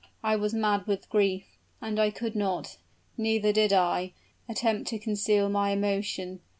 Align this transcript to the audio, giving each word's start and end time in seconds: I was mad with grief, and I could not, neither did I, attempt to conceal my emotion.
I 0.23 0.35
was 0.35 0.51
mad 0.51 0.87
with 0.87 1.07
grief, 1.11 1.59
and 1.79 1.99
I 1.99 2.09
could 2.09 2.35
not, 2.35 2.77
neither 3.17 3.51
did 3.53 3.71
I, 3.71 4.13
attempt 4.49 4.87
to 4.89 4.97
conceal 4.97 5.47
my 5.47 5.69
emotion. 5.69 6.39